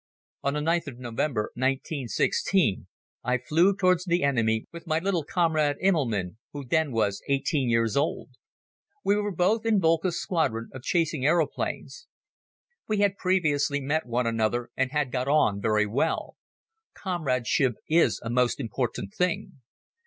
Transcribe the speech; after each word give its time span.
On 0.41 0.55
the 0.55 0.61
ninth 0.61 0.87
of 0.87 0.97
November, 0.97 1.51
1916, 1.53 2.87
I 3.23 3.37
flew 3.37 3.75
towards 3.77 4.03
the 4.05 4.23
enemy 4.23 4.65
with 4.71 4.87
my 4.87 4.97
little 4.97 5.23
comrade 5.23 5.75
Immelmann, 5.79 6.37
who 6.53 6.65
then 6.65 6.91
was 6.91 7.21
eighteen 7.29 7.69
years 7.69 7.95
old. 7.95 8.31
We 9.05 9.13
both 9.37 9.63
were 9.63 9.67
in 9.69 9.79
Boelcke's 9.79 10.19
squadron 10.19 10.71
of 10.73 10.81
chasing 10.81 11.23
aeroplanes. 11.23 12.07
We 12.87 12.97
had 12.97 13.15
previously 13.15 13.79
met 13.79 14.07
one 14.07 14.25
another 14.25 14.71
and 14.75 14.91
had 14.91 15.11
got 15.11 15.27
on 15.27 15.61
very 15.61 15.85
well. 15.85 16.35
Comradeship 16.95 17.73
is 17.87 18.19
a 18.23 18.29
most 18.31 18.59
important 18.59 19.13
thing. 19.13 19.59